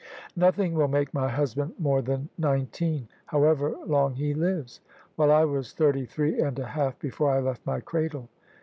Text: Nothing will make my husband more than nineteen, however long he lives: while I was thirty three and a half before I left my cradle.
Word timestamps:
Nothing 0.35 0.73
will 0.73 0.87
make 0.87 1.13
my 1.13 1.29
husband 1.29 1.75
more 1.77 2.01
than 2.01 2.27
nineteen, 2.39 3.07
however 3.27 3.75
long 3.85 4.15
he 4.15 4.33
lives: 4.33 4.81
while 5.15 5.31
I 5.31 5.45
was 5.45 5.73
thirty 5.73 6.07
three 6.07 6.39
and 6.41 6.57
a 6.57 6.65
half 6.65 6.97
before 6.97 7.29
I 7.31 7.39
left 7.39 7.63
my 7.67 7.81
cradle. 7.81 8.27